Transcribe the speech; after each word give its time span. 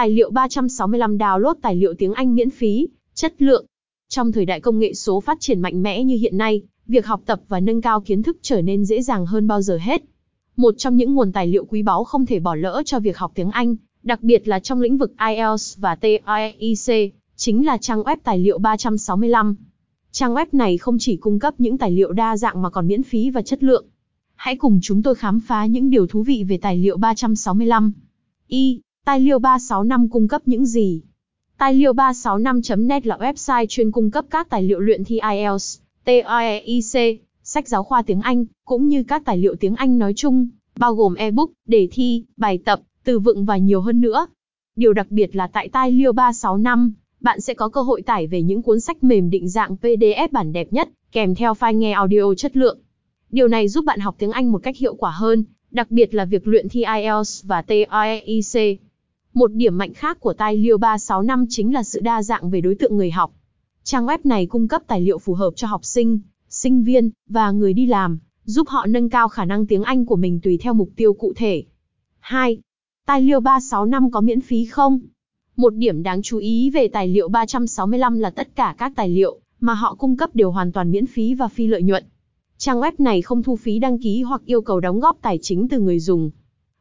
Tài 0.00 0.10
liệu 0.10 0.30
365 0.30 1.18
download 1.18 1.54
tài 1.62 1.76
liệu 1.76 1.94
tiếng 1.94 2.12
Anh 2.12 2.34
miễn 2.34 2.50
phí, 2.50 2.88
chất 3.14 3.42
lượng. 3.42 3.66
Trong 4.08 4.32
thời 4.32 4.44
đại 4.44 4.60
công 4.60 4.78
nghệ 4.78 4.94
số 4.94 5.20
phát 5.20 5.40
triển 5.40 5.60
mạnh 5.60 5.82
mẽ 5.82 6.04
như 6.04 6.16
hiện 6.16 6.38
nay, 6.38 6.62
việc 6.86 7.06
học 7.06 7.22
tập 7.26 7.40
và 7.48 7.60
nâng 7.60 7.80
cao 7.80 8.00
kiến 8.00 8.22
thức 8.22 8.36
trở 8.42 8.62
nên 8.62 8.84
dễ 8.84 9.02
dàng 9.02 9.26
hơn 9.26 9.46
bao 9.46 9.62
giờ 9.62 9.78
hết. 9.82 10.02
Một 10.56 10.74
trong 10.78 10.96
những 10.96 11.14
nguồn 11.14 11.32
tài 11.32 11.46
liệu 11.46 11.64
quý 11.64 11.82
báu 11.82 12.04
không 12.04 12.26
thể 12.26 12.40
bỏ 12.40 12.54
lỡ 12.54 12.82
cho 12.86 12.98
việc 12.98 13.18
học 13.18 13.32
tiếng 13.34 13.50
Anh, 13.50 13.76
đặc 14.02 14.22
biệt 14.22 14.48
là 14.48 14.60
trong 14.60 14.80
lĩnh 14.80 14.98
vực 14.98 15.12
IELTS 15.28 15.78
và 15.78 15.94
TOEIC, 15.94 17.14
chính 17.36 17.66
là 17.66 17.76
trang 17.76 18.02
web 18.02 18.16
tài 18.24 18.38
liệu 18.38 18.58
365. 18.58 19.56
Trang 20.10 20.34
web 20.34 20.46
này 20.52 20.78
không 20.78 20.98
chỉ 20.98 21.16
cung 21.16 21.38
cấp 21.38 21.54
những 21.58 21.78
tài 21.78 21.90
liệu 21.90 22.12
đa 22.12 22.36
dạng 22.36 22.62
mà 22.62 22.70
còn 22.70 22.88
miễn 22.88 23.02
phí 23.02 23.30
và 23.30 23.42
chất 23.42 23.62
lượng. 23.62 23.84
Hãy 24.34 24.56
cùng 24.56 24.80
chúng 24.82 25.02
tôi 25.02 25.14
khám 25.14 25.40
phá 25.40 25.66
những 25.66 25.90
điều 25.90 26.06
thú 26.06 26.22
vị 26.22 26.44
về 26.48 26.58
tài 26.58 26.76
liệu 26.76 26.96
365. 26.96 27.92
Y. 28.48 28.80
Tài 29.04 29.20
liệu 29.20 29.38
365 29.38 30.08
cung 30.08 30.28
cấp 30.28 30.42
những 30.46 30.66
gì? 30.66 31.02
Tài 31.58 31.74
liệu 31.74 31.92
365.net 31.92 33.06
là 33.06 33.16
website 33.16 33.66
chuyên 33.68 33.90
cung 33.90 34.10
cấp 34.10 34.24
các 34.30 34.50
tài 34.50 34.62
liệu 34.62 34.80
luyện 34.80 35.04
thi 35.04 35.20
IELTS, 35.30 35.78
TOEIC, 36.04 37.22
sách 37.42 37.68
giáo 37.68 37.84
khoa 37.84 38.02
tiếng 38.02 38.20
Anh, 38.20 38.44
cũng 38.64 38.88
như 38.88 39.02
các 39.02 39.22
tài 39.24 39.38
liệu 39.38 39.54
tiếng 39.54 39.74
Anh 39.74 39.98
nói 39.98 40.12
chung, 40.16 40.48
bao 40.78 40.94
gồm 40.94 41.14
ebook, 41.14 41.50
đề 41.66 41.88
thi, 41.92 42.24
bài 42.36 42.58
tập, 42.64 42.80
từ 43.04 43.18
vựng 43.18 43.44
và 43.44 43.56
nhiều 43.56 43.80
hơn 43.80 44.00
nữa. 44.00 44.26
Điều 44.76 44.92
đặc 44.92 45.06
biệt 45.10 45.36
là 45.36 45.46
tại 45.46 45.68
tài 45.68 45.92
liệu 45.92 46.12
365, 46.12 46.92
bạn 47.20 47.40
sẽ 47.40 47.54
có 47.54 47.68
cơ 47.68 47.82
hội 47.82 48.02
tải 48.02 48.26
về 48.26 48.42
những 48.42 48.62
cuốn 48.62 48.80
sách 48.80 49.04
mềm 49.04 49.30
định 49.30 49.48
dạng 49.48 49.76
PDF 49.82 50.28
bản 50.30 50.52
đẹp 50.52 50.72
nhất, 50.72 50.88
kèm 51.12 51.34
theo 51.34 51.52
file 51.52 51.76
nghe 51.76 51.92
audio 51.92 52.34
chất 52.36 52.56
lượng. 52.56 52.78
Điều 53.30 53.48
này 53.48 53.68
giúp 53.68 53.84
bạn 53.84 54.00
học 54.00 54.14
tiếng 54.18 54.30
Anh 54.30 54.52
một 54.52 54.62
cách 54.62 54.76
hiệu 54.76 54.94
quả 54.94 55.10
hơn, 55.10 55.44
đặc 55.70 55.90
biệt 55.90 56.14
là 56.14 56.24
việc 56.24 56.48
luyện 56.48 56.68
thi 56.68 56.84
IELTS 56.96 57.44
và 57.44 57.62
TOEIC. 57.62 58.80
Một 59.34 59.52
điểm 59.52 59.78
mạnh 59.78 59.94
khác 59.94 60.20
của 60.20 60.32
tài 60.32 60.56
liệu 60.56 60.78
365 60.78 61.46
chính 61.48 61.74
là 61.74 61.82
sự 61.82 62.00
đa 62.00 62.22
dạng 62.22 62.50
về 62.50 62.60
đối 62.60 62.74
tượng 62.74 62.96
người 62.96 63.10
học. 63.10 63.32
Trang 63.84 64.06
web 64.06 64.18
này 64.24 64.46
cung 64.46 64.68
cấp 64.68 64.82
tài 64.86 65.00
liệu 65.00 65.18
phù 65.18 65.34
hợp 65.34 65.50
cho 65.56 65.66
học 65.66 65.84
sinh, 65.84 66.18
sinh 66.48 66.82
viên, 66.82 67.10
và 67.28 67.50
người 67.50 67.72
đi 67.72 67.86
làm, 67.86 68.18
giúp 68.44 68.68
họ 68.68 68.86
nâng 68.86 69.10
cao 69.10 69.28
khả 69.28 69.44
năng 69.44 69.66
tiếng 69.66 69.82
Anh 69.82 70.06
của 70.06 70.16
mình 70.16 70.40
tùy 70.40 70.58
theo 70.58 70.74
mục 70.74 70.90
tiêu 70.96 71.12
cụ 71.12 71.32
thể. 71.36 71.64
2. 72.18 72.58
Tài 73.06 73.22
liệu 73.22 73.40
365 73.40 74.10
có 74.10 74.20
miễn 74.20 74.40
phí 74.40 74.64
không? 74.64 75.00
Một 75.56 75.74
điểm 75.74 76.02
đáng 76.02 76.22
chú 76.22 76.38
ý 76.38 76.70
về 76.70 76.88
tài 76.88 77.08
liệu 77.08 77.28
365 77.28 78.18
là 78.18 78.30
tất 78.30 78.56
cả 78.56 78.74
các 78.78 78.92
tài 78.96 79.08
liệu 79.08 79.40
mà 79.60 79.74
họ 79.74 79.94
cung 79.94 80.16
cấp 80.16 80.30
đều 80.34 80.50
hoàn 80.50 80.72
toàn 80.72 80.90
miễn 80.90 81.06
phí 81.06 81.34
và 81.34 81.48
phi 81.48 81.66
lợi 81.66 81.82
nhuận. 81.82 82.04
Trang 82.58 82.80
web 82.80 82.92
này 82.98 83.22
không 83.22 83.42
thu 83.42 83.56
phí 83.56 83.78
đăng 83.78 83.98
ký 83.98 84.22
hoặc 84.22 84.42
yêu 84.44 84.62
cầu 84.62 84.80
đóng 84.80 85.00
góp 85.00 85.18
tài 85.22 85.38
chính 85.42 85.68
từ 85.68 85.80
người 85.80 86.00
dùng. 86.00 86.30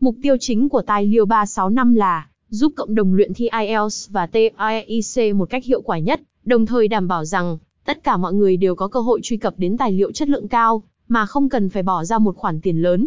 Mục 0.00 0.16
tiêu 0.22 0.36
chính 0.40 0.68
của 0.68 0.82
tài 0.82 1.06
liệu 1.06 1.26
365 1.26 1.94
là 1.94 2.26
giúp 2.52 2.72
cộng 2.76 2.94
đồng 2.94 3.14
luyện 3.14 3.34
thi 3.34 3.48
IELTS 3.60 4.10
và 4.10 4.26
TOEIC 4.26 5.34
một 5.34 5.50
cách 5.50 5.64
hiệu 5.64 5.82
quả 5.82 5.98
nhất, 5.98 6.20
đồng 6.44 6.66
thời 6.66 6.88
đảm 6.88 7.08
bảo 7.08 7.24
rằng 7.24 7.58
tất 7.84 8.04
cả 8.04 8.16
mọi 8.16 8.34
người 8.34 8.56
đều 8.56 8.74
có 8.74 8.88
cơ 8.88 9.00
hội 9.00 9.20
truy 9.22 9.36
cập 9.36 9.54
đến 9.56 9.76
tài 9.76 9.92
liệu 9.92 10.12
chất 10.12 10.28
lượng 10.28 10.48
cao, 10.48 10.82
mà 11.08 11.26
không 11.26 11.48
cần 11.48 11.68
phải 11.68 11.82
bỏ 11.82 12.04
ra 12.04 12.18
một 12.18 12.36
khoản 12.36 12.60
tiền 12.60 12.82
lớn. 12.82 13.06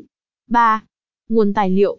3. 0.49 0.83
Nguồn 1.29 1.53
tài 1.53 1.69
liệu 1.69 1.97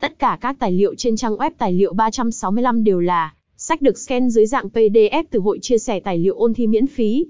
Tất 0.00 0.18
cả 0.18 0.38
các 0.40 0.56
tài 0.58 0.72
liệu 0.72 0.94
trên 0.94 1.16
trang 1.16 1.36
web 1.36 1.50
tài 1.58 1.72
liệu 1.72 1.92
365 1.92 2.84
đều 2.84 3.00
là 3.00 3.34
sách 3.56 3.82
được 3.82 3.98
scan 3.98 4.30
dưới 4.30 4.46
dạng 4.46 4.68
PDF 4.68 5.24
từ 5.30 5.40
hội 5.40 5.58
chia 5.62 5.78
sẻ 5.78 6.00
tài 6.00 6.18
liệu 6.18 6.34
ôn 6.34 6.54
thi 6.54 6.66
miễn 6.66 6.86
phí. 6.86 7.26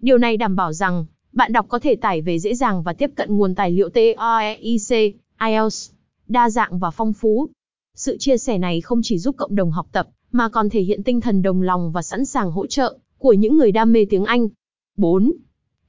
Điều 0.00 0.18
này 0.18 0.36
đảm 0.36 0.56
bảo 0.56 0.72
rằng 0.72 1.04
bạn 1.32 1.52
đọc 1.52 1.66
có 1.68 1.78
thể 1.78 1.96
tải 1.96 2.22
về 2.22 2.38
dễ 2.38 2.54
dàng 2.54 2.82
và 2.82 2.92
tiếp 2.92 3.10
cận 3.14 3.36
nguồn 3.36 3.54
tài 3.54 3.70
liệu 3.70 3.88
TOEIC, 3.88 5.16
IELTS, 5.40 5.90
đa 6.28 6.50
dạng 6.50 6.78
và 6.78 6.90
phong 6.90 7.12
phú. 7.12 7.48
Sự 7.96 8.16
chia 8.18 8.38
sẻ 8.38 8.58
này 8.58 8.80
không 8.80 9.00
chỉ 9.02 9.18
giúp 9.18 9.34
cộng 9.38 9.54
đồng 9.54 9.70
học 9.70 9.86
tập, 9.92 10.08
mà 10.30 10.48
còn 10.48 10.70
thể 10.70 10.80
hiện 10.80 11.02
tinh 11.02 11.20
thần 11.20 11.42
đồng 11.42 11.62
lòng 11.62 11.92
và 11.92 12.02
sẵn 12.02 12.24
sàng 12.24 12.50
hỗ 12.50 12.66
trợ 12.66 12.98
của 13.18 13.32
những 13.32 13.56
người 13.56 13.72
đam 13.72 13.92
mê 13.92 14.06
tiếng 14.10 14.24
Anh. 14.24 14.48
4. 14.96 15.32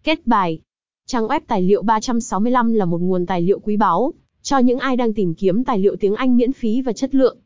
Kết 0.04 0.28
bài 0.28 0.60
Trang 1.06 1.28
web 1.28 1.40
tài 1.48 1.62
liệu 1.62 1.82
365 1.82 2.74
là 2.74 2.86
một 2.86 3.02
nguồn 3.02 3.26
tài 3.26 3.42
liệu 3.42 3.60
quý 3.60 3.78
báu 3.78 4.14
cho 4.42 4.58
những 4.58 4.80
ai 4.80 4.96
đang 4.96 5.14
tìm 5.14 5.34
kiếm 5.34 5.64
tài 5.64 5.80
liệu 5.80 5.96
tiếng 5.96 6.16
Anh 6.16 6.38
miễn 6.38 6.54
phí 6.54 6.82
và 6.82 6.94
chất 6.94 7.16
lượng. 7.16 7.38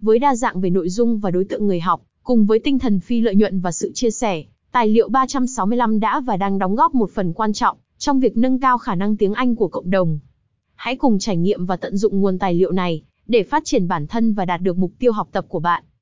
Với 0.00 0.18
đa 0.18 0.34
dạng 0.34 0.60
về 0.60 0.70
nội 0.70 0.88
dung 0.88 1.18
và 1.18 1.30
đối 1.30 1.44
tượng 1.44 1.66
người 1.66 1.80
học, 1.80 2.02
cùng 2.22 2.46
với 2.46 2.58
tinh 2.58 2.78
thần 2.78 3.00
phi 3.00 3.20
lợi 3.20 3.34
nhuận 3.34 3.60
và 3.60 3.72
sự 3.72 3.92
chia 3.94 4.10
sẻ, 4.10 4.44
tài 4.72 4.88
liệu 4.88 5.08
365 5.08 6.00
đã 6.00 6.20
và 6.20 6.36
đang 6.36 6.58
đóng 6.58 6.74
góp 6.74 6.94
một 6.94 7.10
phần 7.10 7.32
quan 7.32 7.52
trọng 7.52 7.76
trong 7.98 8.20
việc 8.20 8.36
nâng 8.36 8.60
cao 8.60 8.78
khả 8.78 8.94
năng 8.94 9.16
tiếng 9.16 9.34
Anh 9.34 9.56
của 9.56 9.68
cộng 9.68 9.90
đồng. 9.90 10.18
Hãy 10.74 10.96
cùng 10.96 11.18
trải 11.18 11.36
nghiệm 11.36 11.66
và 11.66 11.76
tận 11.76 11.96
dụng 11.96 12.20
nguồn 12.20 12.38
tài 12.38 12.54
liệu 12.54 12.72
này 12.72 13.02
để 13.26 13.42
phát 13.42 13.62
triển 13.64 13.88
bản 13.88 14.06
thân 14.06 14.34
và 14.34 14.44
đạt 14.44 14.60
được 14.60 14.78
mục 14.78 14.92
tiêu 14.98 15.12
học 15.12 15.28
tập 15.32 15.44
của 15.48 15.60
bạn. 15.60 15.84